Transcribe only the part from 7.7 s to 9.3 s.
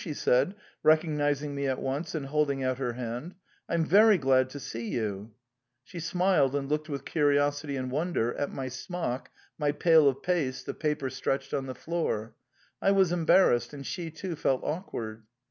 ex pression at my blouse